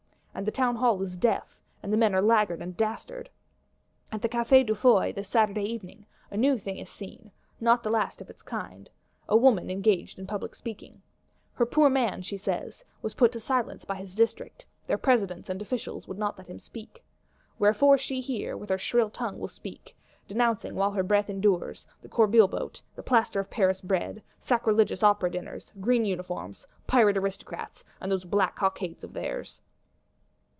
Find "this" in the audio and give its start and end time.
5.11-5.27